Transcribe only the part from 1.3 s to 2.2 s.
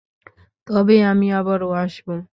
আবারও আসব।